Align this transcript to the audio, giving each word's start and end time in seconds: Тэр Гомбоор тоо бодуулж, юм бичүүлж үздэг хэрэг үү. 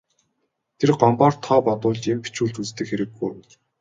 Тэр 0.79 0.89
Гомбоор 0.99 1.33
тоо 1.45 1.57
бодуулж, 1.67 2.01
юм 2.13 2.19
бичүүлж 2.25 2.55
үздэг 2.63 2.85
хэрэг 2.89 3.11
үү. 3.25 3.31